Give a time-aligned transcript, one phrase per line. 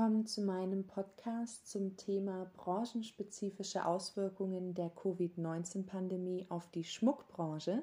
[0.00, 7.82] willkommen zu meinem Podcast zum Thema branchenspezifische Auswirkungen der Covid-19-Pandemie auf die Schmuckbranche.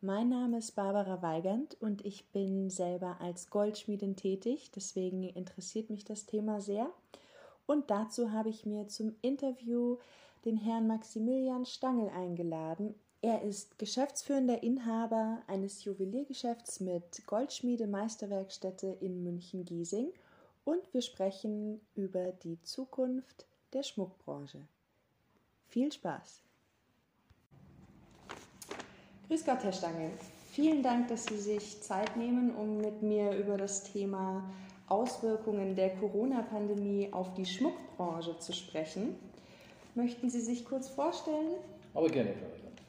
[0.00, 6.06] Mein Name ist Barbara Weigand und ich bin selber als Goldschmiedin tätig, deswegen interessiert mich
[6.06, 6.88] das Thema sehr.
[7.66, 9.98] Und dazu habe ich mir zum Interview
[10.46, 12.94] den Herrn Maximilian Stangl eingeladen.
[13.20, 20.14] Er ist geschäftsführender Inhaber eines Juweliergeschäfts mit Goldschmiede Meisterwerkstätte in München-Giesing
[20.64, 24.58] und wir sprechen über die Zukunft der Schmuckbranche.
[25.68, 26.42] Viel Spaß!
[29.28, 30.10] Grüß Gott, Herr Stangl.
[30.50, 34.50] Vielen Dank, dass Sie sich Zeit nehmen, um mit mir über das Thema
[34.88, 39.16] Auswirkungen der Corona-Pandemie auf die Schmuckbranche zu sprechen.
[39.94, 41.54] Möchten Sie sich kurz vorstellen?
[41.94, 42.82] Aber gerne, Frau Weiland.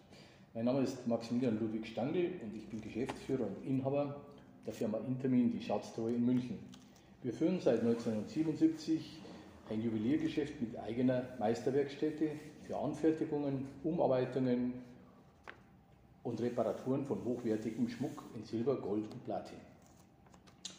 [0.54, 4.22] Mein Name ist Maximilian Ludwig Stangl und ich bin Geschäftsführer und Inhaber
[4.66, 6.60] der Firma Intermin, die Schatztruhe in München.
[7.24, 9.22] Wir führen seit 1977
[9.70, 12.32] ein Juweliergeschäft mit eigener Meisterwerkstätte
[12.68, 14.74] für Anfertigungen, Umarbeitungen
[16.24, 19.58] und Reparaturen von hochwertigem Schmuck in Silber, Gold und Platin.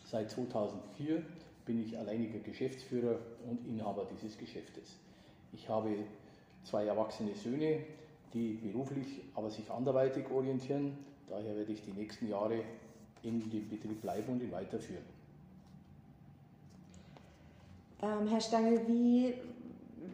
[0.05, 1.23] Seit 2004
[1.65, 4.99] bin ich alleiniger Geschäftsführer und Inhaber dieses Geschäftes.
[5.55, 5.97] Ich habe
[6.63, 7.81] zwei erwachsene Söhne,
[8.35, 10.99] die beruflich, aber sich anderweitig orientieren.
[11.27, 12.61] Daher werde ich die nächsten Jahre
[13.23, 15.14] in dem Betrieb bleiben und ihn weiterführen.
[18.05, 19.35] Ähm, Herr Stangl, wie,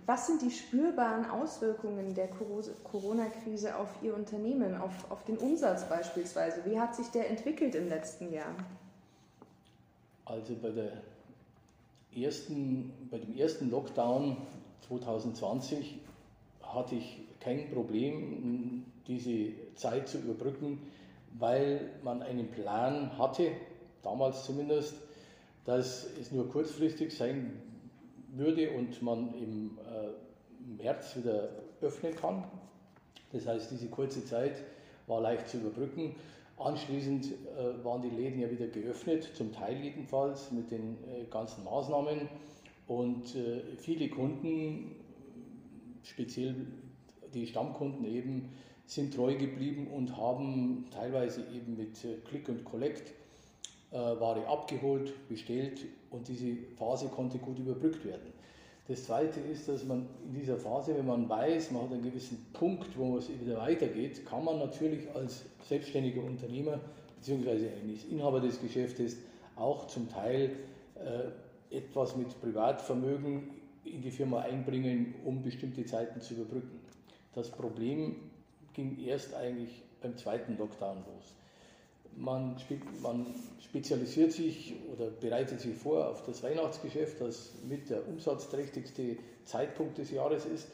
[0.06, 6.64] was sind die spürbaren Auswirkungen der Corona-Krise auf Ihr Unternehmen, auf, auf den Umsatz beispielsweise?
[6.64, 8.55] Wie hat sich der entwickelt im letzten Jahr?
[10.24, 10.92] Also bei, der
[12.14, 14.36] ersten, bei dem ersten Lockdown
[14.86, 15.98] 2020
[16.62, 20.78] hatte ich kein Problem, diese Zeit zu überbrücken,
[21.41, 23.51] weil man einen Plan hatte,
[24.02, 24.95] damals zumindest,
[25.64, 27.70] dass es nur kurzfristig sein
[28.33, 31.48] würde und man im äh, März wieder
[31.80, 32.45] öffnen kann.
[33.33, 34.63] Das heißt, diese kurze Zeit
[35.07, 36.14] war leicht zu überbrücken.
[36.58, 41.64] Anschließend äh, waren die Läden ja wieder geöffnet, zum Teil jedenfalls mit den äh, ganzen
[41.64, 42.29] Maßnahmen.
[42.86, 43.36] Und
[43.79, 44.96] viele Kunden,
[46.02, 46.57] speziell
[47.33, 48.48] die Stammkunden eben,
[48.85, 53.13] sind treu geblieben und haben teilweise eben mit Click und Collect
[53.92, 58.33] Ware abgeholt, bestellt und diese Phase konnte gut überbrückt werden.
[58.86, 62.45] Das Zweite ist, dass man in dieser Phase, wenn man weiß, man hat einen gewissen
[62.52, 66.80] Punkt, wo es wieder weitergeht, kann man natürlich als selbstständiger Unternehmer
[67.17, 67.68] bzw.
[67.80, 69.17] eines Inhaber des Geschäftes
[69.56, 70.57] auch zum Teil
[70.96, 73.51] äh, etwas mit Privatvermögen
[73.84, 76.80] in die Firma einbringen, um bestimmte Zeiten zu überbrücken.
[77.34, 78.17] Das Problem
[78.72, 81.34] ging erst eigentlich beim zweiten Lockdown los.
[82.20, 82.57] Man,
[83.03, 83.27] man,
[83.70, 90.11] spezialisiert sich oder bereitet sich vor auf das Weihnachtsgeschäft, das mit der umsatzträchtigste Zeitpunkt des
[90.11, 90.69] Jahres ist.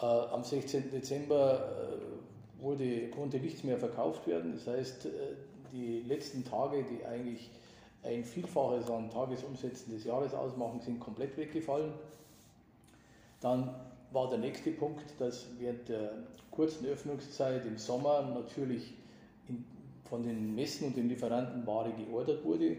[0.00, 0.90] Äh, am 16.
[0.90, 1.70] Dezember
[2.60, 4.52] äh, wurde, konnte nichts mehr verkauft werden.
[4.54, 5.10] Das heißt, äh,
[5.72, 7.50] die letzten Tage, die eigentlich
[8.04, 11.92] ein Vielfaches an Tagesumsätzen des Jahres ausmachen, sind komplett weggefallen.
[13.40, 13.74] Dann
[14.12, 16.12] war der nächste Punkt, dass während der
[16.50, 18.92] kurzen Öffnungszeit im Sommer natürlich
[19.48, 19.64] in
[20.12, 22.76] von den Messen und den Lieferanten Ware geordert wurde,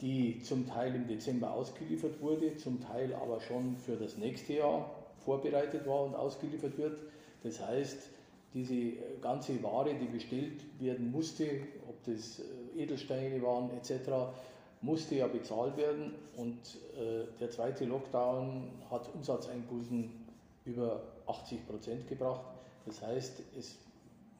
[0.00, 4.90] die zum Teil im Dezember ausgeliefert wurde, zum Teil aber schon für das nächste Jahr
[5.26, 6.98] vorbereitet war und ausgeliefert wird.
[7.42, 8.08] Das heißt,
[8.54, 11.44] diese ganze Ware, die bestellt werden musste,
[11.86, 14.32] ob das äh, Edelsteine waren etc.,
[14.80, 16.56] musste ja bezahlt werden und
[16.98, 20.10] äh, der zweite Lockdown hat Umsatzeinbußen
[20.64, 22.40] über 80 Prozent gebracht.
[22.86, 23.76] Das heißt, es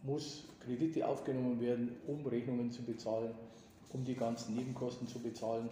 [0.04, 3.32] muss Kredite aufgenommen werden, um Rechnungen zu bezahlen,
[3.92, 5.69] um die ganzen Nebenkosten zu bezahlen.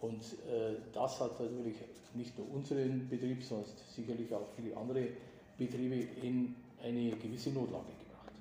[0.00, 1.76] Und äh, das hat natürlich
[2.14, 5.08] nicht nur unseren Betrieb, sondern sicherlich auch viele andere
[5.58, 8.32] Betriebe in eine gewisse Notlage gebracht.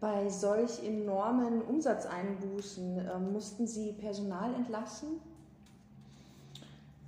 [0.00, 5.20] Bei solch enormen Umsatzeinbußen äh, mussten Sie Personal entlassen?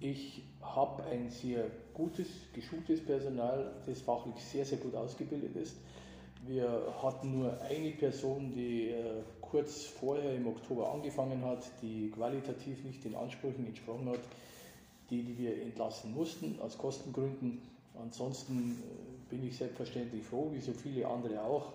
[0.01, 1.65] Ich habe ein sehr
[1.95, 5.77] gutes, geschultes Personal, das fachlich sehr, sehr gut ausgebildet ist.
[6.47, 12.85] Wir hatten nur eine Person, die äh, kurz vorher im Oktober angefangen hat, die qualitativ
[12.85, 14.21] nicht den Ansprüchen entsprochen hat,
[15.11, 17.61] die, die wir entlassen mussten aus Kostengründen.
[18.01, 21.73] Ansonsten äh, bin ich selbstverständlich froh, wie so viele andere auch,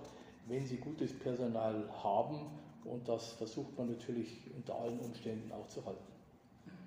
[0.47, 2.39] wenn sie gutes Personal haben
[2.85, 6.03] und das versucht man natürlich unter allen Umständen auch zu halten.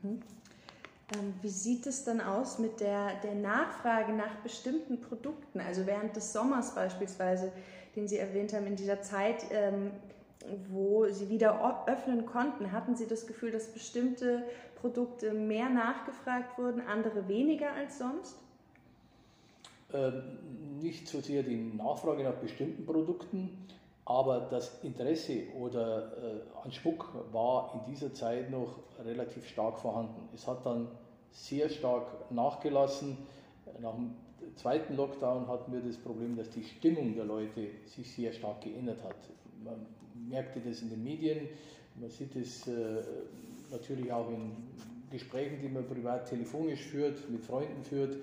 [0.03, 0.23] Mhm.
[1.13, 5.61] Ähm, wie sieht es dann aus mit der, der Nachfrage nach bestimmten Produkten?
[5.61, 7.53] Also während des Sommers beispielsweise,
[7.95, 9.91] den Sie erwähnt haben, in dieser Zeit, ähm,
[10.71, 14.45] wo Sie wieder öffnen konnten, hatten Sie das Gefühl, dass bestimmte
[14.81, 18.37] Produkte mehr nachgefragt wurden, andere weniger als sonst?
[19.93, 20.23] Ähm,
[20.81, 23.67] nicht so sehr die Nachfrage nach bestimmten Produkten,
[24.07, 30.29] aber das Interesse oder äh, an Schmuck war in dieser Zeit noch relativ stark vorhanden.
[30.35, 30.89] Es hat dann
[31.31, 33.17] sehr stark nachgelassen.
[33.81, 34.15] Nach dem
[34.57, 39.03] zweiten Lockdown hatten wir das Problem, dass die Stimmung der Leute sich sehr stark geändert
[39.03, 39.17] hat.
[39.65, 39.87] Man
[40.29, 41.49] merkte das in den Medien,
[41.97, 43.03] man sieht es äh,
[43.71, 44.53] natürlich auch in
[45.11, 48.17] Gesprächen, die man privat telefonisch führt, mit Freunden führt,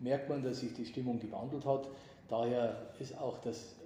[0.00, 1.88] merkt man, dass sich die Stimmung gewandelt hat.
[2.28, 3.76] Daher ist auch das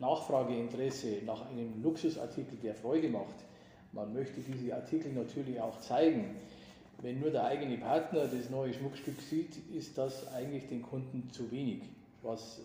[0.00, 3.36] Nachfrageinteresse nach einem Luxusartikel, der Freude macht.
[3.92, 6.36] Man möchte diese Artikel natürlich auch zeigen.
[7.02, 11.50] Wenn nur der eigene Partner das neue Schmuckstück sieht, ist das eigentlich den Kunden zu
[11.50, 11.82] wenig,
[12.22, 12.62] was äh,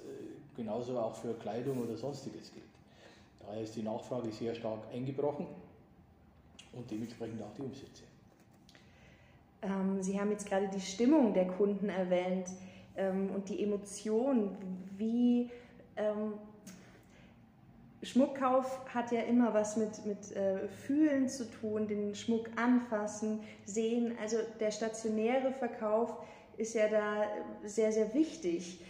[0.56, 2.66] genauso auch für Kleidung oder sonstiges gilt.
[3.40, 5.46] Daher ist die Nachfrage sehr stark eingebrochen
[6.74, 8.04] und dementsprechend auch die Umsätze.
[9.62, 12.48] Ähm, Sie haben jetzt gerade die Stimmung der Kunden erwähnt
[12.96, 14.56] ähm, und die Emotion,
[14.98, 15.49] wie
[18.02, 24.14] Schmuckkauf hat ja immer was mit, mit äh, Fühlen zu tun, den Schmuck anfassen, sehen.
[24.22, 26.16] Also der stationäre Verkauf
[26.58, 27.24] ist ja da
[27.66, 28.82] sehr, sehr wichtig.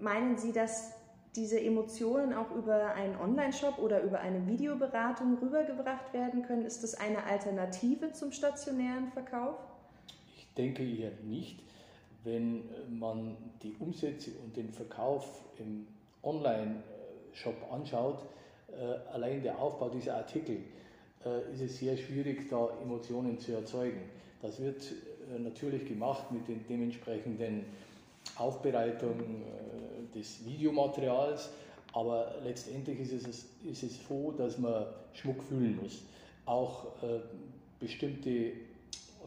[0.00, 0.92] Meinen Sie, dass
[1.34, 6.64] diese Emotionen auch über einen Online-Shop oder über eine Videoberatung rübergebracht werden können?
[6.64, 9.56] Ist das eine Alternative zum stationären Verkauf?
[10.36, 11.62] Ich denke eher nicht.
[12.24, 15.86] Wenn man die Umsätze und den Verkauf im
[16.22, 16.82] Online
[17.38, 18.22] Shop anschaut,
[18.68, 20.58] äh, allein der Aufbau dieser Artikel,
[21.24, 24.02] äh, ist es sehr schwierig, da Emotionen zu erzeugen.
[24.42, 27.64] Das wird äh, natürlich gemacht mit den dementsprechenden
[28.36, 29.42] Aufbereitung
[30.14, 31.50] des Videomaterials,
[31.94, 36.02] aber letztendlich ist es, ist es so, dass man Schmuck fühlen muss.
[36.44, 36.88] Auch
[37.80, 38.52] bestimmte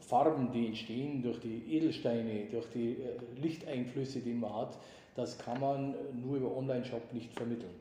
[0.01, 2.97] Farben, die entstehen durch die Edelsteine, durch die
[3.41, 4.77] Lichteinflüsse, die man hat,
[5.15, 7.73] das kann man nur über Online-Shop nicht vermitteln.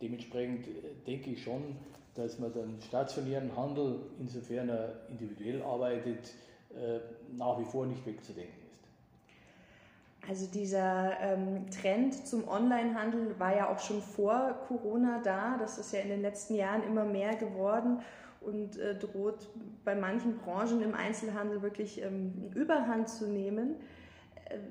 [0.00, 0.70] Dementsprechend äh,
[1.06, 1.76] denke ich schon,
[2.14, 6.34] dass man den stationären Handel, insofern er individuell arbeitet,
[6.70, 6.98] äh,
[7.36, 10.28] nach wie vor nicht wegzudenken ist.
[10.28, 15.56] Also dieser ähm, Trend zum Onlinehandel war ja auch schon vor Corona da.
[15.58, 18.00] Das ist ja in den letzten Jahren immer mehr geworden
[18.40, 19.48] und äh, droht
[19.84, 23.76] bei manchen Branchen im Einzelhandel wirklich ähm, Überhand zu nehmen.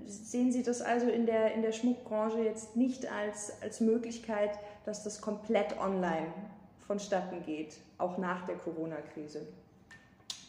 [0.05, 4.51] Sehen Sie das also in der, in der Schmuckbranche jetzt nicht als, als Möglichkeit,
[4.85, 6.27] dass das komplett online
[6.87, 9.47] vonstatten geht, auch nach der Corona-Krise?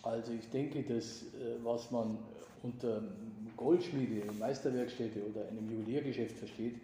[0.03, 2.19] Also ich denke, dass äh, was man
[2.63, 3.03] unter
[3.57, 6.77] Goldschmiede, Meisterwerkstätte oder einem Juweliergeschäft versteht,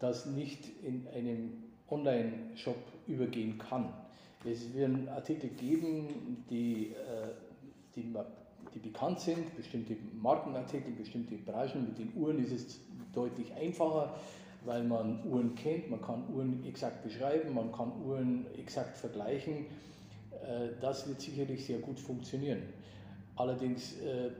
[0.00, 1.52] das nicht in einem
[1.88, 2.76] Online-Shop
[3.06, 3.92] übergehen kann.
[4.44, 7.28] Es werden Artikel geben, die, äh,
[7.94, 8.14] die,
[8.74, 11.86] die bekannt sind, bestimmte Markenartikel, bestimmte Branchen.
[11.86, 12.80] Mit den Uhren ist es
[13.12, 14.14] deutlich einfacher
[14.64, 19.66] weil man Uhren kennt, man kann Uhren exakt beschreiben, man kann Uhren exakt vergleichen.
[20.42, 22.62] Äh, das wird sicherlich sehr gut funktionieren.
[23.36, 24.30] Allerdings äh,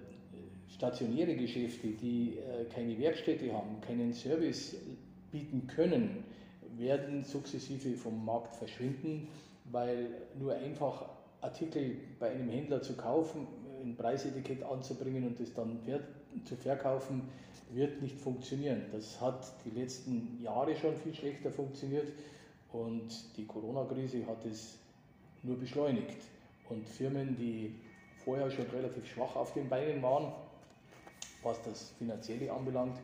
[0.69, 4.77] stationäre Geschäfte, die äh, keine Werkstätte haben, keinen Service
[5.31, 6.25] bieten können,
[6.77, 9.29] werden sukzessive vom Markt verschwinden,
[9.71, 10.09] weil
[10.39, 11.09] nur einfach
[11.41, 13.47] Artikel bei einem Händler zu kaufen,
[13.83, 15.79] ein Preisetikett anzubringen und es dann
[16.45, 17.23] zu verkaufen,
[17.73, 18.83] wird nicht funktionieren.
[18.93, 22.09] Das hat die letzten Jahre schon viel schlechter funktioniert
[22.73, 24.79] und die Corona-Krise hat es
[25.43, 26.17] nur beschleunigt.
[26.69, 27.75] Und Firmen, die
[28.25, 30.33] vorher schon relativ schwach auf den Beinen waren,
[31.43, 32.99] was das Finanzielle anbelangt,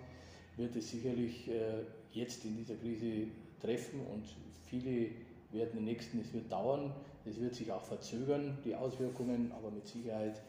[0.56, 3.28] wird es sicherlich äh, jetzt in dieser Krise
[3.60, 4.24] treffen und
[4.68, 5.10] viele
[5.52, 6.92] werden im nächsten, es wird dauern,
[7.24, 10.40] es wird sich auch verzögern, die Auswirkungen, aber mit Sicherheit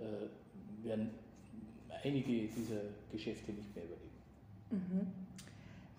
[0.00, 1.10] äh, werden
[2.04, 4.08] einige dieser Geschäfte nicht mehr überleben.
[4.70, 5.06] Mhm.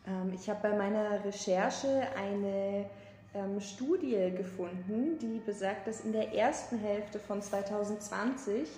[0.08, 2.86] Ähm, ich habe bei meiner Recherche eine
[3.34, 8.70] ähm, Studie gefunden, die besagt, dass in der ersten Hälfte von 2020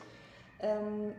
[0.59, 1.13] ähm,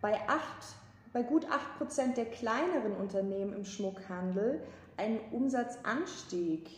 [0.00, 0.74] bei, acht,
[1.12, 1.46] bei gut
[1.80, 4.60] 8% der kleineren Unternehmen im Schmuckhandel
[4.96, 6.68] ein Umsatzanstieg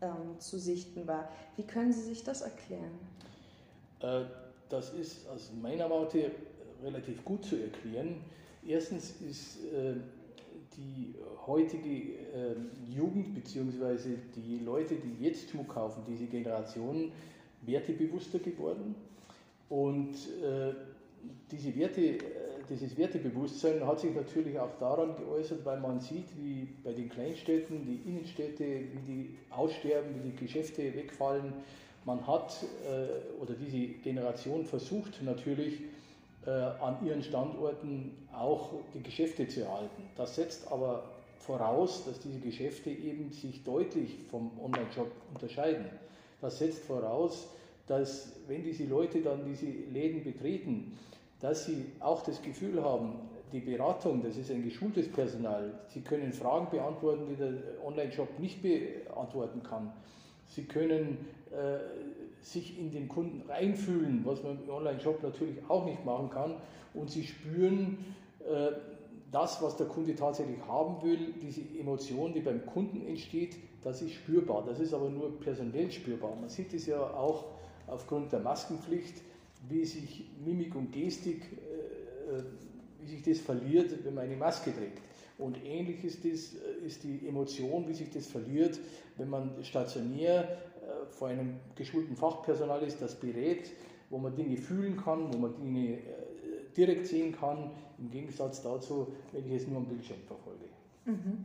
[0.00, 1.28] ähm, zu sichten war.
[1.56, 2.98] Wie können Sie sich das erklären?
[4.00, 4.24] Äh,
[4.72, 6.30] das ist aus meiner Warte
[6.82, 8.16] relativ gut zu erklären.
[8.66, 9.94] Erstens ist äh,
[10.76, 11.14] die
[11.46, 12.54] heutige äh,
[12.88, 14.16] Jugend bzw.
[14.34, 17.12] die Leute, die jetzt Schmuck kaufen, diese Generation,
[17.62, 18.94] wertebewusster geworden.
[19.68, 20.72] Und äh,
[21.50, 22.20] diese Werte, äh,
[22.70, 27.84] dieses Wertebewusstsein hat sich natürlich auch daran geäußert, weil man sieht, wie bei den Kleinstädten
[27.84, 31.52] die Innenstädte, wie die aussterben, wie die Geschäfte wegfallen.
[32.04, 35.80] Man hat, äh, oder diese Generation versucht natürlich,
[36.44, 40.02] äh, an ihren Standorten auch die Geschäfte zu erhalten.
[40.16, 41.04] Das setzt aber
[41.38, 45.86] voraus, dass diese Geschäfte eben sich deutlich vom Online-Shop unterscheiden.
[46.40, 47.48] Das setzt voraus,
[47.86, 50.98] dass wenn diese Leute dann diese Läden betreten,
[51.40, 53.14] dass sie auch das Gefühl haben,
[53.52, 55.78] die Beratung, das ist ein geschultes Personal.
[55.88, 57.52] Sie können Fragen beantworten, die der
[57.84, 59.92] Online-Shop nicht beantworten kann.
[60.46, 61.18] Sie können
[62.40, 66.54] sich in den Kunden reinfühlen, was man im Online-Shop natürlich auch nicht machen kann.
[66.94, 67.98] Und sie spüren
[68.40, 68.72] äh,
[69.30, 74.12] das, was der Kunde tatsächlich haben will, diese Emotion, die beim Kunden entsteht, das ist
[74.12, 74.64] spürbar.
[74.66, 76.36] Das ist aber nur personell spürbar.
[76.36, 77.46] Man sieht es ja auch
[77.86, 79.22] aufgrund der Maskenpflicht,
[79.68, 82.42] wie sich Mimik und Gestik, äh, äh
[83.00, 84.98] wie sich das verliert, wenn man eine Maske trägt.
[85.38, 88.78] Und ähnlich ist, das, äh, ist die Emotion, wie sich das verliert,
[89.16, 90.71] wenn man stationär äh,
[91.10, 93.70] vor einem geschulten Fachpersonal ist, das berät,
[94.10, 96.00] wo man Dinge fühlen kann, wo man Dinge äh,
[96.76, 100.64] direkt sehen kann, im Gegensatz dazu, wenn ich es nur am Bildschirm verfolge.
[101.04, 101.44] Mhm.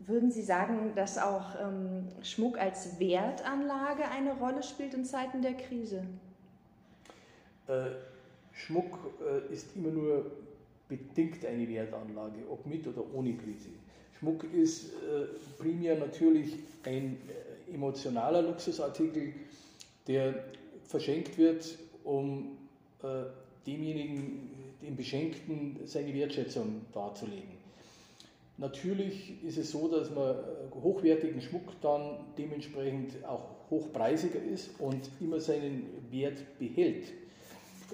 [0.00, 5.54] Würden Sie sagen, dass auch ähm, Schmuck als Wertanlage eine Rolle spielt in Zeiten der
[5.54, 6.04] Krise?
[7.68, 7.90] Äh,
[8.52, 10.30] Schmuck äh, ist immer nur
[10.88, 13.68] bedingt eine Wertanlage, ob mit oder ohne Krise.
[14.18, 15.26] Schmuck ist äh,
[15.58, 19.32] primär natürlich ein äh, emotionaler Luxusartikel,
[20.06, 20.44] der
[20.86, 22.58] verschenkt wird, um
[23.02, 23.06] äh,
[23.66, 24.50] demjenigen,
[24.82, 27.60] dem Beschenkten, seine Wertschätzung darzulegen.
[28.56, 30.36] Natürlich ist es so, dass man äh,
[30.82, 37.06] hochwertigen Schmuck dann dementsprechend auch hochpreisiger ist und immer seinen Wert behält.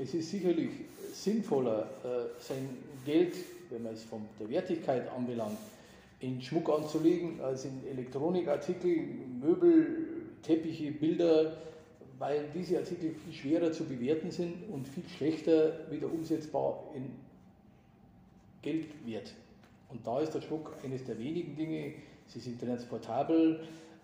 [0.01, 0.71] Es ist sicherlich
[1.13, 2.69] sinnvoller, äh, sein
[3.05, 3.35] Geld,
[3.71, 5.59] wenn man es von der Wertigkeit anbelangt,
[6.21, 8.97] in Schmuck anzulegen als in Elektronikartikel,
[9.41, 10.07] Möbel,
[10.43, 11.57] Teppiche, Bilder,
[12.19, 17.11] weil diese Artikel viel schwerer zu bewerten sind und viel schlechter wieder umsetzbar in
[18.63, 19.35] Geldwert.
[19.91, 21.93] Und da ist der Schmuck eines der wenigen Dinge.
[22.27, 23.61] Sie sind transportabel,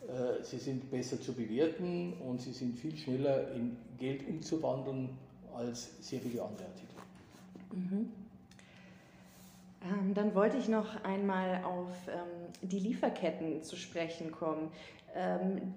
[0.07, 5.09] äh, sie sind besser zu bewerten und sie sind viel schneller in Geld umzuwandeln
[5.55, 6.97] als sehr viele andere Artikel.
[7.73, 8.22] Mhm.
[9.85, 14.71] Ähm, dann wollte ich noch einmal auf ähm, die Lieferketten zu sprechen kommen.
[15.15, 15.75] Ähm,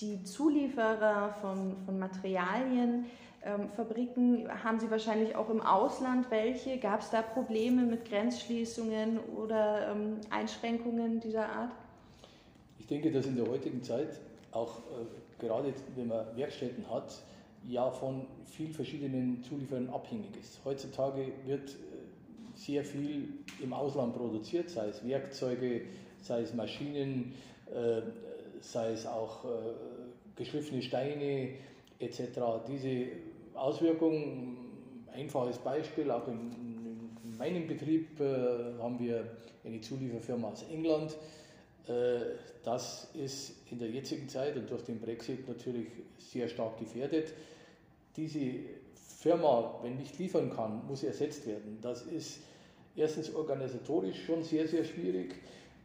[0.00, 3.06] die Zulieferer von, von Materialien,
[3.42, 6.78] ähm, Fabriken, haben Sie wahrscheinlich auch im Ausland welche?
[6.78, 11.72] Gab es da Probleme mit Grenzschließungen oder ähm, Einschränkungen dieser Art?
[12.78, 14.20] Ich denke, dass in der heutigen Zeit
[14.52, 17.22] auch äh, gerade wenn man Werkstätten hat,
[17.68, 20.60] ja von vielen verschiedenen Zulieferern abhängig ist.
[20.64, 21.76] Heutzutage wird
[22.60, 23.28] sehr viel
[23.62, 25.82] im Ausland produziert, sei es Werkzeuge,
[26.20, 27.34] sei es Maschinen,
[27.74, 28.02] äh,
[28.60, 29.48] sei es auch äh,
[30.36, 31.50] geschliffene Steine
[31.98, 32.20] etc.
[32.68, 33.06] Diese
[33.54, 34.56] Auswirkungen,
[35.12, 39.24] einfaches Beispiel, auch in, in meinem Betrieb haben wir
[39.64, 41.16] eine Zulieferfirma aus England.
[42.64, 45.88] Das ist in der jetzigen Zeit und durch den Brexit natürlich
[46.18, 47.34] sehr stark gefährdet
[48.16, 48.52] diese
[49.18, 51.78] Firma, wenn nicht liefern kann, muss ersetzt werden.
[51.82, 52.40] Das ist
[52.96, 55.34] erstens organisatorisch schon sehr, sehr schwierig.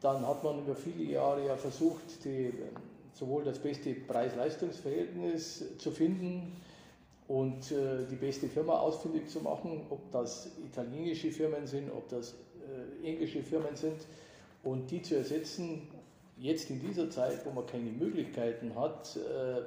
[0.01, 2.53] Dann hat man über viele Jahre ja versucht, die,
[3.13, 6.51] sowohl das beste Preis-Leistungs-Verhältnis zu finden
[7.27, 12.36] und äh, die beste Firma ausfindig zu machen, ob das italienische Firmen sind, ob das
[13.03, 13.98] äh, englische Firmen sind
[14.63, 15.88] und die zu ersetzen,
[16.38, 19.62] jetzt in dieser Zeit, wo man keine Möglichkeiten hat, äh,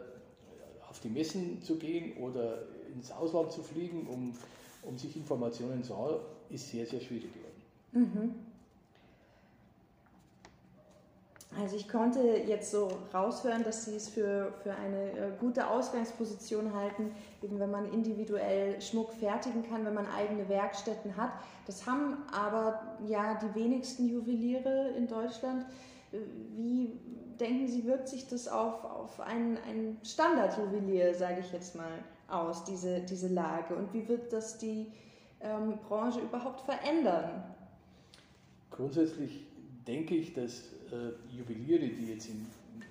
[0.89, 2.63] auf die Messen zu gehen oder
[2.95, 4.35] ins Ausland zu fliegen, um,
[4.83, 6.17] um sich Informationen zu haben,
[6.51, 7.63] ist sehr, sehr schwierig geworden.
[7.93, 8.35] Mhm.
[11.61, 16.75] Also ich konnte jetzt so raushören, dass Sie es für, für eine äh, gute Ausgangsposition
[16.75, 17.11] halten,
[17.43, 21.33] eben wenn man individuell Schmuck fertigen kann, wenn man eigene Werkstätten hat.
[21.67, 25.65] Das haben aber ja die wenigsten Juweliere in Deutschland.
[26.55, 26.93] Wie
[27.41, 32.65] denken Sie, wirkt sich das auf, auf ein, ein Standardjuwelier, sage ich jetzt mal, aus,
[32.65, 33.75] diese, diese Lage?
[33.75, 34.87] Und wie wird das die
[35.41, 37.45] ähm, Branche überhaupt verändern?
[38.71, 39.47] Grundsätzlich
[39.87, 40.61] denke ich, dass
[40.93, 42.47] äh, Juweliere, die jetzt im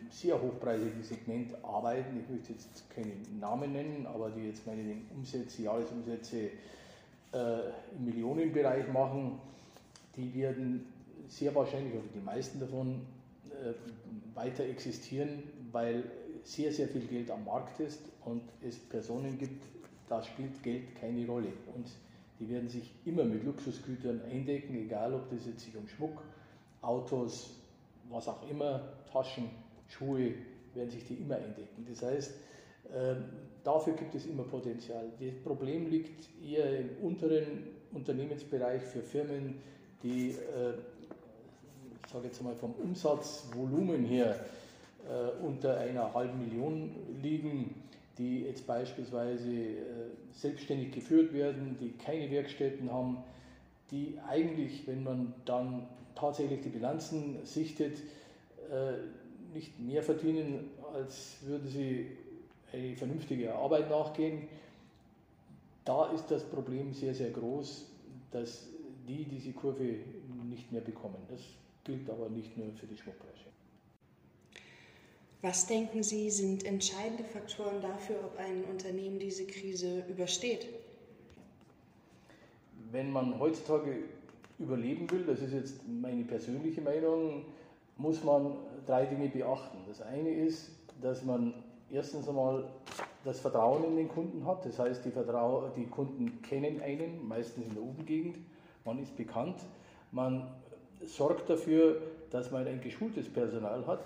[0.09, 5.63] sehr hochpreisigen Segment arbeiten, ich möchte jetzt keinen Namen nennen, aber die jetzt meine Umsätze,
[5.63, 7.59] Jahresumsätze äh,
[7.97, 9.39] im Millionenbereich machen,
[10.15, 10.85] die werden
[11.27, 13.01] sehr wahrscheinlich, oder die meisten davon,
[13.51, 13.73] äh,
[14.35, 16.03] weiter existieren, weil
[16.43, 19.63] sehr, sehr viel Geld am Markt ist und es Personen gibt,
[20.09, 21.51] da spielt Geld keine Rolle.
[21.75, 21.87] Und
[22.39, 26.21] die werden sich immer mit Luxusgütern eindecken, egal ob das jetzt sich um Schmuck,
[26.81, 27.55] Autos,
[28.09, 28.81] was auch immer,
[29.11, 29.49] Taschen,
[29.87, 30.33] Schuhe,
[30.73, 31.85] werden sich die immer eindecken.
[31.89, 32.33] Das heißt,
[32.95, 33.25] Ähm,
[33.63, 35.11] dafür gibt es immer Potenzial.
[35.19, 39.55] Das Problem liegt eher im unteren Unternehmensbereich für Firmen,
[40.03, 40.73] die, äh,
[42.05, 44.39] ich sage jetzt mal vom Umsatzvolumen her,
[45.09, 46.91] äh, unter einer halben Million
[47.21, 47.75] liegen,
[48.17, 49.75] die jetzt beispielsweise äh,
[50.33, 53.17] selbstständig geführt werden, die keine Werkstätten haben,
[53.91, 57.99] die eigentlich, wenn man dann tatsächlich die Bilanzen sichtet,
[59.53, 62.07] nicht mehr verdienen, als würden sie
[62.71, 64.47] eine vernünftige Arbeit nachgehen.
[65.85, 67.85] Da ist das Problem sehr, sehr groß,
[68.31, 68.67] dass
[69.07, 69.95] die diese Kurve
[70.49, 71.17] nicht mehr bekommen.
[71.29, 71.41] Das
[71.83, 73.45] gilt aber nicht nur für die Schmuckbranche.
[75.41, 80.67] Was denken Sie, sind entscheidende Faktoren dafür, ob ein Unternehmen diese Krise übersteht?
[82.91, 83.97] Wenn man heutzutage
[84.57, 87.45] überleben will, das ist jetzt meine persönliche Meinung,
[87.97, 88.55] muss man
[88.87, 89.77] drei Dinge beachten.
[89.87, 91.53] Das eine ist, dass man
[91.91, 92.65] erstens einmal
[93.23, 94.65] das Vertrauen in den Kunden hat.
[94.65, 98.37] Das heißt, die, Vertrau die Kunden kennen einen, meistens in der Umgegend.
[98.85, 99.59] Man ist bekannt.
[100.11, 100.47] Man
[101.05, 102.01] sorgt dafür,
[102.31, 104.05] dass man ein geschultes Personal hat,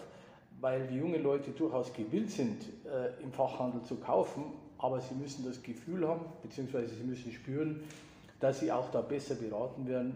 [0.62, 4.46] weil die jungen Leute durchaus gewillt sind, äh, im Fachhandel zu kaufen,
[4.78, 7.84] aber sie müssen das Gefühl haben, beziehungsweise sie müssen spüren,
[8.40, 10.16] dass sie auch da besser beraten werden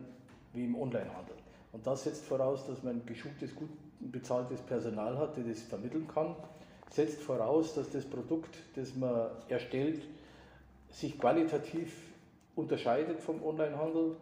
[0.54, 1.36] wie im Onlinehandel.
[1.74, 6.36] Und das setzt voraus, dass man geschultes, gut bezahltes Personal hat, das das vermitteln kann
[6.96, 10.02] setzt voraus, dass das Produkt, das man erstellt,
[10.90, 11.94] sich qualitativ
[12.56, 14.16] unterscheidet vom Onlinehandel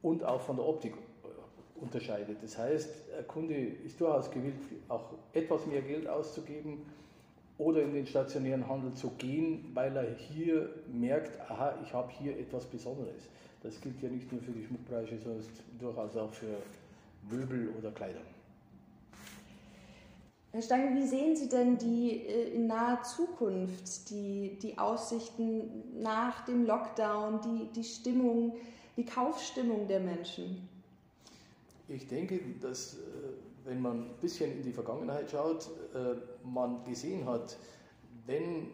[0.00, 0.94] und auch von der Optik
[1.80, 2.38] unterscheidet.
[2.42, 4.54] Das heißt, ein Kunde ist durchaus gewillt,
[4.88, 6.78] auch etwas mehr Geld auszugeben
[7.58, 12.38] oder in den stationären Handel zu gehen, weil er hier merkt, aha, ich habe hier
[12.38, 13.28] etwas Besonderes.
[13.62, 15.44] Das gilt ja nicht nur für die Schmuckbranche, sondern
[15.78, 16.56] durchaus auch für
[17.28, 18.22] Möbel oder Kleidung.
[20.52, 26.44] Herr Stange, wie sehen Sie denn die äh, in naher Zukunft, die, die Aussichten nach
[26.46, 28.56] dem Lockdown, die, die Stimmung,
[28.96, 30.66] die Kaufstimmung der Menschen?
[31.88, 32.98] Ich denke, dass äh,
[33.64, 37.56] wenn man ein bisschen in die Vergangenheit schaut, äh, man gesehen hat,
[38.26, 38.68] wenn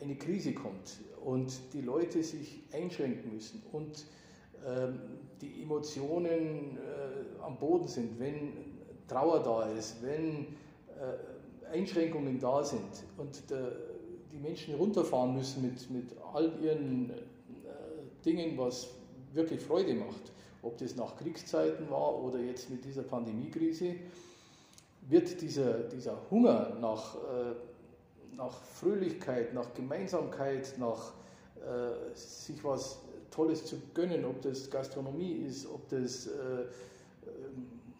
[0.00, 4.04] eine Krise kommt und die Leute sich einschränken müssen und
[4.64, 5.00] ähm,
[5.40, 6.78] die Emotionen
[7.42, 8.52] am Boden sind, wenn
[9.08, 10.46] Trauer da ist, wenn
[11.00, 13.42] äh, Einschränkungen da sind und
[14.30, 17.14] die Menschen runterfahren müssen mit, mit all ihren äh,
[18.24, 18.88] Dingen, was
[19.32, 20.33] wirklich Freude macht,
[20.64, 23.96] ob das nach Kriegszeiten war oder jetzt mit dieser Pandemiekrise,
[25.08, 31.12] wird dieser, dieser Hunger nach, äh, nach Fröhlichkeit, nach Gemeinsamkeit, nach
[31.56, 32.98] äh, sich was
[33.30, 36.30] Tolles zu gönnen, ob das Gastronomie ist, ob das äh,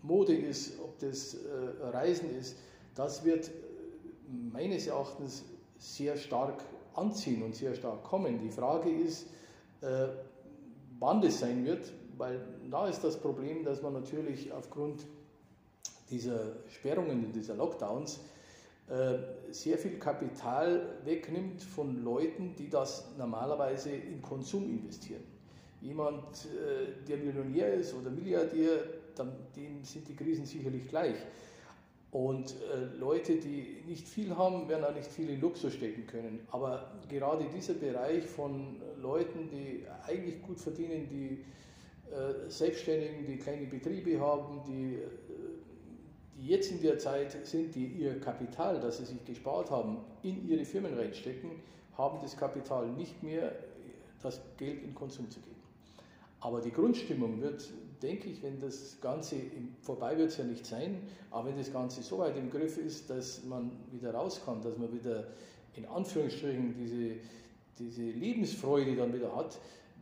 [0.03, 1.38] Mode ist, ob das äh,
[1.92, 2.57] Reisen ist,
[2.94, 3.50] das wird äh,
[4.53, 5.44] meines Erachtens
[5.79, 6.62] sehr stark
[6.94, 8.38] anziehen und sehr stark kommen.
[8.40, 9.27] Die Frage ist,
[9.81, 10.09] äh,
[10.98, 15.07] wann das sein wird, weil da ist das Problem, dass man natürlich aufgrund
[16.11, 18.20] dieser Sperrungen, dieser Lockdowns,
[19.50, 25.22] sehr viel Kapital wegnimmt von Leuten, die das normalerweise in Konsum investieren.
[25.81, 26.46] Jemand,
[27.09, 28.85] der Millionär ist oder Milliardär,
[29.57, 31.16] denen sind die Krisen sicherlich gleich.
[32.14, 36.46] Und äh, Leute, die nicht viel haben, werden auch nicht viel in Luxus stecken können.
[36.53, 41.44] Aber gerade dieser Bereich von Leuten, die eigentlich gut verdienen, die äh,
[42.48, 45.08] Selbstständigen, die kleine Betriebe haben, die, äh,
[46.36, 50.46] die jetzt in der Zeit sind, die ihr Kapital, das sie sich gespart haben, in
[50.48, 51.50] ihre Firmen reinstecken,
[51.96, 53.52] haben das Kapital nicht mehr,
[54.22, 55.54] das Geld in Konsum zu geben.
[56.40, 57.70] Aber die Grundstimmung wird
[58.04, 59.36] denke ich, wenn das Ganze
[59.80, 63.08] vorbei wird es ja nicht sein, aber wenn das Ganze so weit im Griff ist,
[63.08, 65.28] dass man wieder raus kann, dass man wieder
[65.74, 67.16] in Anführungsstrichen diese,
[67.78, 69.58] diese Lebensfreude dann wieder hat,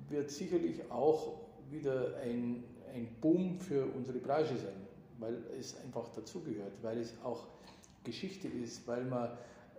[0.09, 1.35] wird sicherlich auch
[1.73, 4.87] wieder ein, ein Boom für unsere Branche sein,
[5.19, 7.47] weil es einfach dazugehört, weil es auch
[8.05, 9.31] Geschichte ist, weil man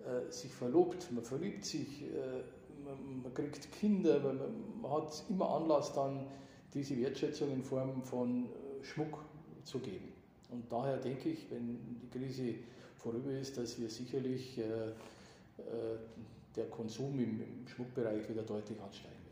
[0.06, 2.43] äh, sich verlobt, man verliebt sich, äh,
[2.84, 4.39] man, man, kriegt Kinder, man,
[4.82, 6.25] man hat immer Anlass dann
[6.73, 9.19] diese Wertschätzung in Form von äh, Schmuck
[9.63, 10.12] zu geben.
[10.49, 12.56] Und daher denke ich, wenn die Krise
[12.97, 15.97] vorüber ist, dass wir sicherlich äh, äh,
[16.56, 19.22] der Konsum im, im Schmuckbereich wieder deutlich ansteigen.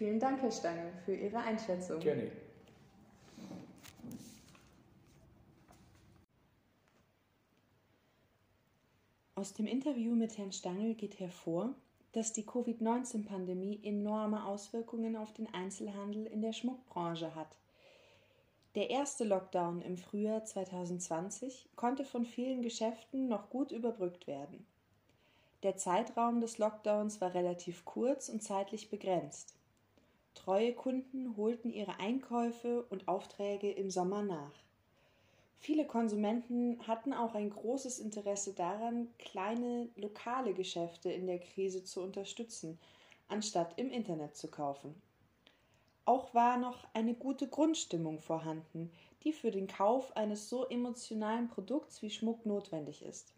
[0.00, 2.00] Vielen Dank, Herr Stange, für Ihre Einschätzung.
[2.00, 2.32] Gerne.
[9.34, 11.74] Aus dem Interview mit Herrn Stangl geht hervor,
[12.12, 17.58] dass die Covid-19-Pandemie enorme Auswirkungen auf den Einzelhandel in der Schmuckbranche hat.
[18.76, 24.64] Der erste Lockdown im Frühjahr 2020 konnte von vielen Geschäften noch gut überbrückt werden.
[25.62, 29.59] Der Zeitraum des Lockdowns war relativ kurz und zeitlich begrenzt.
[30.44, 34.54] Treue Kunden holten ihre Einkäufe und Aufträge im Sommer nach.
[35.58, 42.00] Viele Konsumenten hatten auch ein großes Interesse daran, kleine lokale Geschäfte in der Krise zu
[42.00, 42.78] unterstützen,
[43.28, 44.94] anstatt im Internet zu kaufen.
[46.06, 48.90] Auch war noch eine gute Grundstimmung vorhanden,
[49.24, 53.34] die für den Kauf eines so emotionalen Produkts wie Schmuck notwendig ist.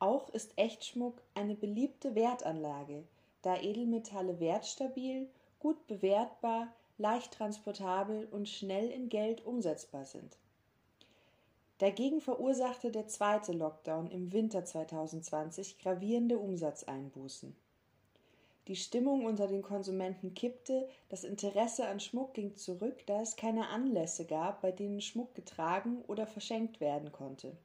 [0.00, 3.04] Auch ist Echtschmuck eine beliebte Wertanlage,
[3.42, 6.68] da Edelmetalle wertstabil, gut bewertbar,
[6.98, 10.36] leicht transportabel und schnell in Geld umsetzbar sind.
[11.78, 17.54] Dagegen verursachte der zweite Lockdown im Winter 2020 gravierende Umsatzeinbußen.
[18.66, 23.68] Die Stimmung unter den Konsumenten kippte, das Interesse an Schmuck ging zurück, da es keine
[23.68, 27.56] Anlässe gab, bei denen Schmuck getragen oder verschenkt werden konnte.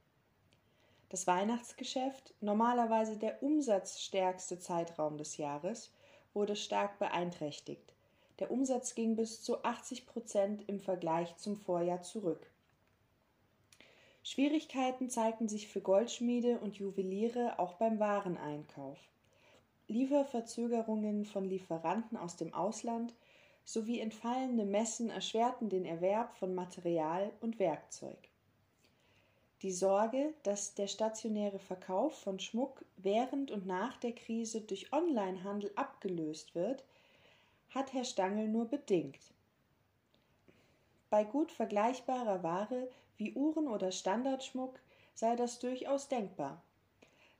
[1.10, 5.92] Das Weihnachtsgeschäft, normalerweise der umsatzstärkste Zeitraum des Jahres,
[6.34, 7.94] wurde stark beeinträchtigt.
[8.40, 12.50] Der Umsatz ging bis zu 80 Prozent im Vergleich zum Vorjahr zurück.
[14.24, 18.98] Schwierigkeiten zeigten sich für Goldschmiede und Juweliere auch beim Wareneinkauf.
[19.86, 23.14] Lieferverzögerungen von Lieferanten aus dem Ausland
[23.64, 28.28] sowie entfallende Messen erschwerten den Erwerb von Material und Werkzeug.
[29.64, 35.72] Die Sorge, dass der stationäre Verkauf von Schmuck während und nach der Krise durch Onlinehandel
[35.74, 36.84] abgelöst wird,
[37.70, 39.32] hat Herr Stangl nur bedingt.
[41.08, 44.78] Bei gut vergleichbarer Ware wie Uhren oder Standardschmuck
[45.14, 46.60] sei das durchaus denkbar.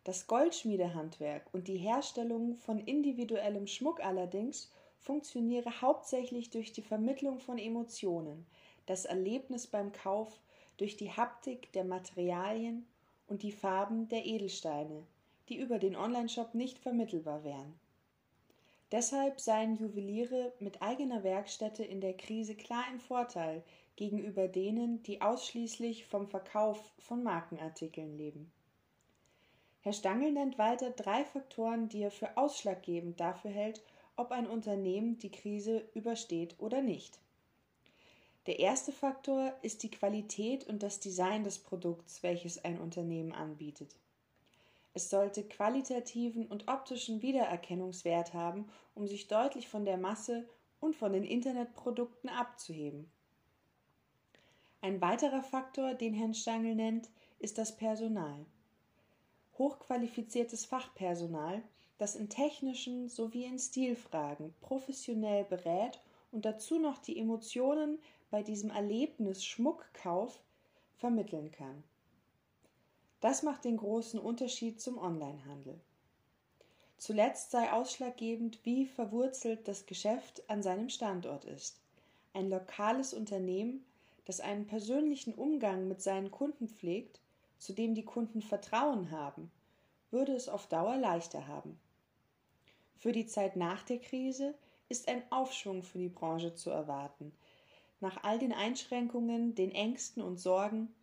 [0.04, 7.58] Das Goldschmiedehandwerk und die Herstellung von individuellem Schmuck allerdings funktioniere hauptsächlich durch die Vermittlung von
[7.58, 8.46] Emotionen,
[8.86, 10.40] das Erlebnis beim Kauf,
[10.76, 12.86] durch die Haptik der Materialien
[13.26, 15.06] und die Farben der Edelsteine,
[15.48, 17.78] die über den Onlineshop nicht vermittelbar wären.
[18.92, 23.62] Deshalb seien Juweliere mit eigener Werkstätte in der Krise klar im Vorteil
[23.96, 28.52] gegenüber denen, die ausschließlich vom Verkauf von Markenartikeln leben.
[29.80, 33.82] Herr Stangl nennt weiter drei Faktoren, die er für ausschlaggebend dafür hält,
[34.16, 37.18] ob ein Unternehmen die Krise übersteht oder nicht.
[38.46, 43.96] Der erste Faktor ist die Qualität und das Design des Produkts, welches ein Unternehmen anbietet.
[44.92, 50.48] Es sollte qualitativen und optischen Wiedererkennungswert haben, um sich deutlich von der Masse
[50.80, 53.10] und von den Internetprodukten abzuheben.
[54.82, 58.44] Ein weiterer Faktor, den Herrn Stangl nennt, ist das Personal
[59.58, 61.62] hochqualifiziertes Fachpersonal,
[61.98, 66.00] das in technischen sowie in Stilfragen professionell berät
[66.32, 67.98] und dazu noch die Emotionen
[68.34, 70.42] bei diesem Erlebnis Schmuckkauf
[70.96, 71.84] vermitteln kann.
[73.20, 75.78] Das macht den großen Unterschied zum Onlinehandel.
[76.96, 81.80] Zuletzt sei ausschlaggebend, wie verwurzelt das Geschäft an seinem Standort ist.
[82.32, 83.86] Ein lokales Unternehmen,
[84.24, 87.20] das einen persönlichen Umgang mit seinen Kunden pflegt
[87.58, 89.52] zu dem die Kunden Vertrauen haben,
[90.10, 91.78] würde es auf Dauer leichter haben.
[92.96, 94.56] Für die Zeit nach der Krise
[94.88, 97.30] ist ein Aufschwung für die Branche zu erwarten.
[98.04, 100.94] Nach all den Einschränkungen, den Ängsten und Sorgen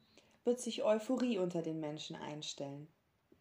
[0.44, 2.88] wird sich Euphorie unter den Menschen einstellen.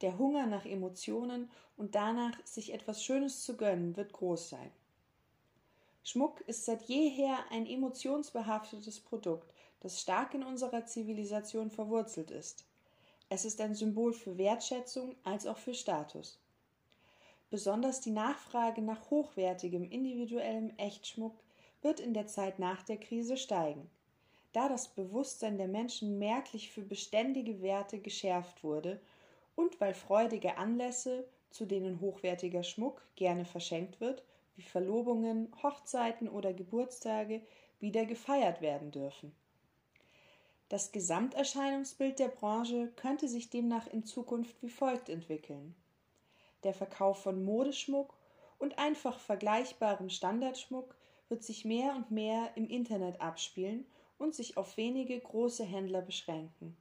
[0.00, 4.70] Der Hunger nach Emotionen und danach, sich etwas Schönes zu gönnen, wird groß sein.
[6.04, 12.64] Schmuck ist seit jeher ein emotionsbehaftetes Produkt, das stark in unserer Zivilisation verwurzelt ist.
[13.28, 16.38] Es ist ein Symbol für Wertschätzung als auch für Status.
[17.50, 21.34] Besonders die Nachfrage nach hochwertigem individuellem Echtschmuck
[21.82, 23.90] wird in der Zeit nach der Krise steigen,
[24.52, 29.00] da das Bewusstsein der Menschen merklich für beständige Werte geschärft wurde
[29.56, 34.22] und weil freudige Anlässe, zu denen hochwertiger Schmuck gerne verschenkt wird,
[34.56, 37.42] wie Verlobungen, Hochzeiten oder Geburtstage,
[37.80, 39.34] wieder gefeiert werden dürfen.
[40.68, 45.74] Das Gesamterscheinungsbild der Branche könnte sich demnach in Zukunft wie folgt entwickeln.
[46.62, 48.14] Der Verkauf von Modeschmuck
[48.58, 50.94] und einfach vergleichbarem Standardschmuck
[51.30, 53.86] wird sich mehr und mehr im Internet abspielen
[54.18, 56.76] und sich auf wenige große Händler beschränken.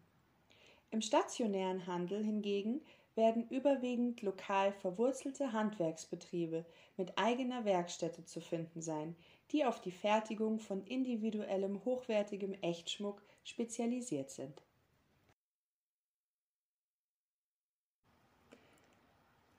[0.92, 2.82] Im stationären Handel hingegen
[3.16, 6.66] werden überwiegend lokal verwurzelte Handwerksbetriebe
[6.98, 9.16] mit eigener Werkstätte zu finden sein,
[9.52, 14.64] die auf die Fertigung von individuellem hochwertigem Echtschmuck spezialisiert sind.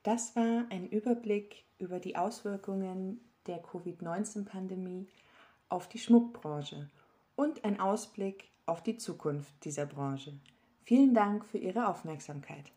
[0.03, 5.07] Das war ein Überblick über die Auswirkungen der Covid-19-Pandemie
[5.69, 6.89] auf die Schmuckbranche
[7.37, 10.33] und ein Ausblick auf die Zukunft dieser Branche.
[10.85, 12.73] Vielen Dank für Ihre Aufmerksamkeit.